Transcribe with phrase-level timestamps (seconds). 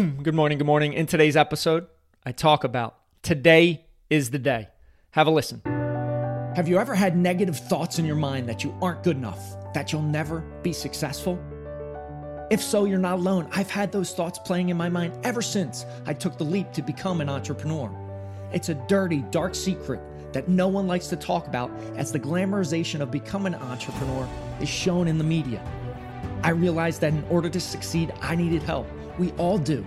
[0.00, 0.22] Boom.
[0.22, 0.56] Good morning.
[0.56, 0.94] Good morning.
[0.94, 1.86] In today's episode,
[2.24, 4.68] I talk about today is the day.
[5.10, 5.60] Have a listen.
[6.56, 9.42] Have you ever had negative thoughts in your mind that you aren't good enough,
[9.74, 11.38] that you'll never be successful?
[12.50, 13.46] If so, you're not alone.
[13.52, 16.80] I've had those thoughts playing in my mind ever since I took the leap to
[16.80, 17.94] become an entrepreneur.
[18.54, 20.00] It's a dirty, dark secret
[20.32, 24.26] that no one likes to talk about as the glamorization of becoming an entrepreneur
[24.62, 25.62] is shown in the media.
[26.42, 28.88] I realized that in order to succeed, I needed help.
[29.18, 29.86] We all do.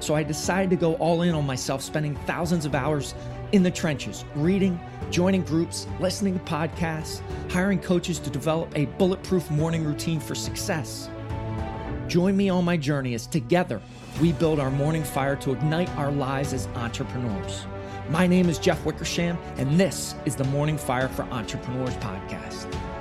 [0.00, 3.14] So I decided to go all in on myself, spending thousands of hours
[3.52, 4.78] in the trenches, reading,
[5.10, 11.08] joining groups, listening to podcasts, hiring coaches to develop a bulletproof morning routine for success.
[12.06, 13.80] Join me on my journey as together
[14.20, 17.66] we build our morning fire to ignite our lives as entrepreneurs.
[18.10, 22.93] My name is Jeff Wickersham, and this is the Morning Fire for Entrepreneurs podcast.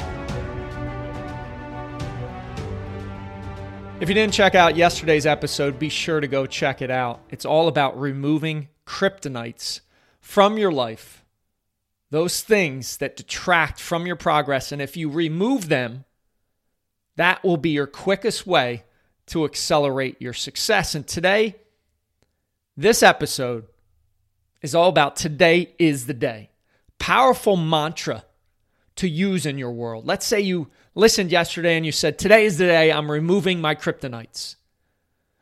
[4.03, 7.21] If you didn't check out yesterday's episode, be sure to go check it out.
[7.29, 9.79] It's all about removing kryptonites
[10.19, 11.23] from your life,
[12.09, 14.73] those things that detract from your progress.
[14.73, 16.03] And if you remove them,
[17.15, 18.83] that will be your quickest way
[19.27, 20.95] to accelerate your success.
[20.95, 21.55] And today,
[22.75, 23.67] this episode
[24.61, 26.49] is all about today is the day.
[26.99, 28.25] Powerful mantra
[28.97, 30.05] to use in your world.
[30.05, 33.75] Let's say you listened yesterday and you said, Today is the day I'm removing my
[33.75, 34.55] kryptonites.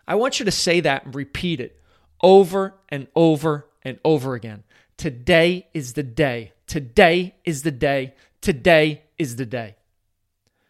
[0.07, 1.79] I want you to say that and repeat it
[2.21, 4.63] over and over and over again.
[4.97, 6.53] Today is the day.
[6.67, 8.13] Today is the day.
[8.41, 9.75] Today is the day.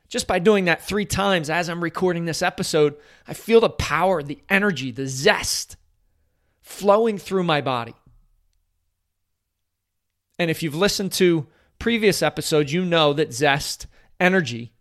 [0.07, 2.95] Just by doing that three times as I'm recording this episode,
[3.27, 5.77] I feel the power, the energy, the zest
[6.61, 7.95] flowing through my body.
[10.37, 11.47] And if you've listened to
[11.79, 13.87] previous episodes, you know that zest,
[14.21, 14.71] energy,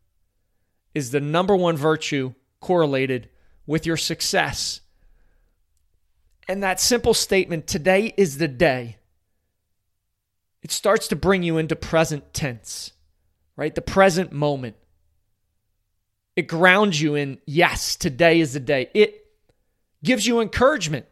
[0.95, 3.29] is the number one virtue correlated
[3.67, 4.81] with your success.
[6.47, 8.99] And that simple statement, today is the day,
[10.63, 12.93] it starts to bring you into present tense,
[13.57, 13.75] right?
[13.75, 14.77] The present moment.
[16.37, 18.91] It grounds you in, yes, today is the day.
[18.95, 19.27] It
[20.05, 21.07] gives you encouragement,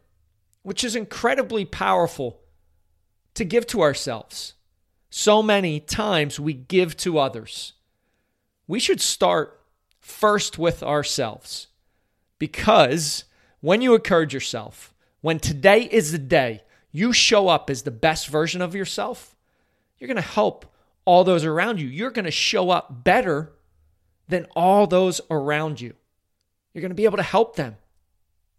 [0.62, 2.40] which is incredibly powerful
[3.34, 4.54] to give to ourselves.
[5.10, 7.74] So many times we give to others.
[8.68, 9.60] We should start
[9.98, 11.66] first with ourselves
[12.38, 13.24] because
[13.60, 16.62] when you encourage yourself, when today is the day
[16.92, 19.34] you show up as the best version of yourself,
[19.98, 20.72] you're going to help
[21.04, 21.88] all those around you.
[21.88, 23.52] You're going to show up better
[24.28, 25.94] than all those around you.
[26.72, 27.76] You're going to be able to help them.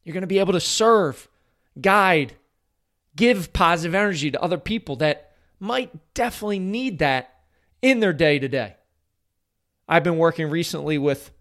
[0.04, 1.28] You're going to be able to serve,
[1.80, 2.34] guide,
[3.16, 7.36] give positive energy to other people that might definitely need that
[7.82, 8.76] in their day to day.
[9.90, 11.32] I've been working recently with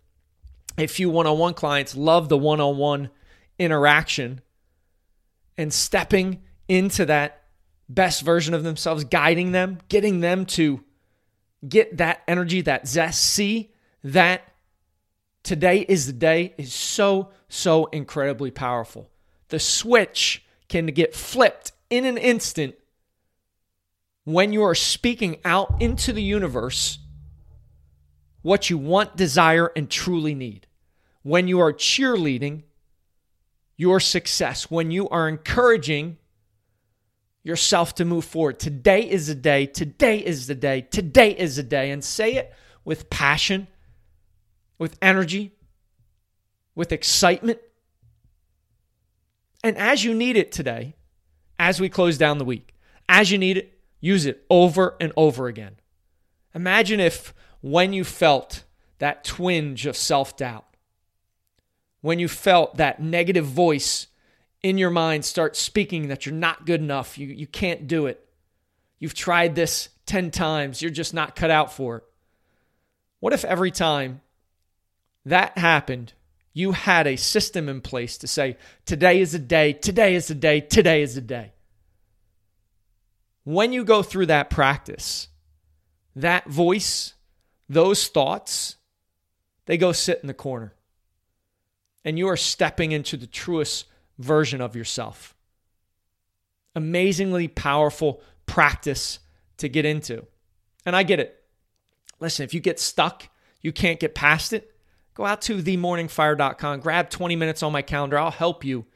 [0.78, 3.10] a few one on one clients, love the one on one
[3.59, 4.41] interaction
[5.59, 7.42] and stepping into that
[7.91, 10.82] best version of themselves, guiding them, getting them to
[11.69, 13.70] get that energy, that zest, see
[14.03, 14.42] that
[15.42, 19.10] today is the day is so, so incredibly powerful.
[19.48, 22.76] The switch can get flipped in an instant
[24.25, 26.98] when you are speaking out into the universe
[28.43, 30.66] what you want, desire, and truly need.
[31.22, 32.62] When you are cheerleading
[33.76, 36.19] your success, when you are encouraging
[37.43, 38.59] yourself to move forward.
[38.59, 39.65] Today is the day.
[39.66, 40.82] Today is the day.
[40.82, 41.91] Today is the day.
[41.91, 42.53] And say it
[42.84, 43.69] with passion,
[44.78, 45.55] with energy,
[46.75, 47.59] with excitement.
[49.65, 50.97] And as you need it today,
[51.59, 52.75] as we close down the week,
[53.09, 55.76] as you need it, Use it over and over again.
[56.55, 58.64] Imagine if when you felt
[58.98, 60.64] that twinge of self doubt,
[62.00, 64.06] when you felt that negative voice
[64.62, 68.28] in your mind start speaking that you're not good enough, you, you can't do it,
[68.98, 72.04] you've tried this 10 times, you're just not cut out for it.
[73.20, 74.20] What if every time
[75.25, 76.12] that happened,
[76.52, 80.34] you had a system in place to say, today is a day, today is a
[80.34, 81.52] day, today is a day?
[83.49, 85.28] when you go through that practice,
[86.14, 87.14] that voice,
[87.69, 88.76] those thoughts,
[89.67, 90.75] they go sit in the corner.
[92.05, 93.87] And you are stepping into the truest
[94.19, 95.35] version of yourself.
[96.75, 99.19] Amazingly powerful practice
[99.59, 100.26] to get into.
[100.87, 101.43] And I get it.
[102.20, 103.29] Listen, if you get stuck,
[103.61, 104.75] you can't get past it,
[105.14, 108.19] go out to themorningfire.com, grab 20 minutes on my calendar.
[108.19, 108.87] I'll help you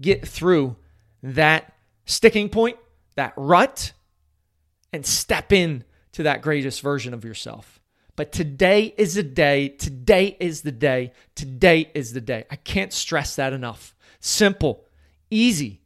[0.00, 0.76] get through
[1.22, 1.72] that
[2.04, 2.76] sticking point
[3.14, 3.92] that rut
[4.92, 7.81] and step in to that greatest version of yourself.
[8.14, 9.68] But today is the day.
[9.68, 11.12] Today is the day.
[11.34, 12.44] Today is the day.
[12.50, 13.94] I can't stress that enough.
[14.20, 14.86] Simple.
[15.30, 15.82] easy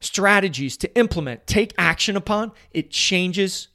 [0.00, 3.68] strategies to implement, take action upon, it changes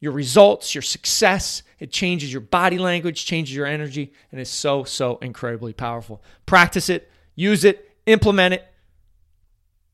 [0.00, 1.62] your results, your success.
[1.78, 6.22] It changes your body language, changes your energy, and is so, so incredibly powerful.
[6.44, 8.66] Practice it, use it, implement it,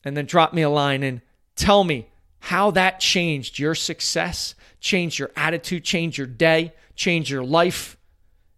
[0.02, 1.20] and then drop me a line and
[1.56, 2.08] tell me
[2.40, 7.96] how that changed your success, changed your attitude, changed your day, changed your life,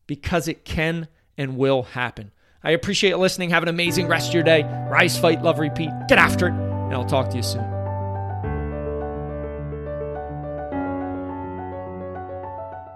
[0.07, 2.33] because it can and will happen.
[2.63, 3.51] I appreciate listening.
[3.51, 4.65] Have an amazing rest of your day.
[4.91, 5.91] Rise, fight, love, repeat.
[6.09, 7.65] Get after it, and I'll talk to you soon.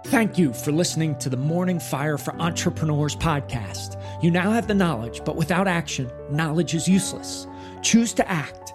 [0.09, 4.01] Thank you for listening to the Morning Fire for Entrepreneurs podcast.
[4.23, 7.47] You now have the knowledge, but without action, knowledge is useless.
[7.83, 8.75] Choose to act,